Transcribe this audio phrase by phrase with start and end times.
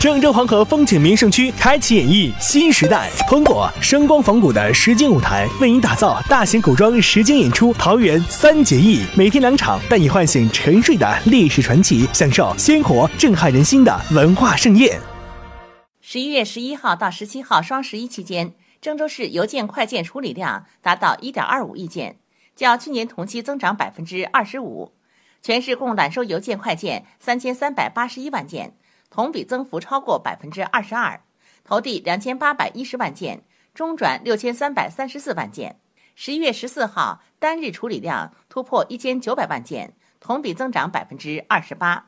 [0.00, 14.98] 郑州黄河风景名胜区开启演绎新时代，通过声光仿古的实景舞台，为您打造大型古装实景演出《桃园三结义》，每天两场，带你唤醒沉睡的历史传奇，享受鲜活震撼人心的文化盛宴。
[16.00, 22.16] 十一月十一号到十七号双十一期间，郑州市邮件快件处理量达到一点二五亿件，
[22.56, 24.92] 较去年同期增长百分之二十五。
[25.42, 28.74] 全市共揽收邮件快件三千三百八十一万件，
[29.10, 31.20] 同比增幅超过百分之二十二。
[31.62, 33.42] 投递两千八百一十万件，
[33.74, 35.78] 中转六千三百三十四万件。
[36.14, 42.06] 十一月十四号单日处理量突破一千九百万件，同比增长百分之二十八。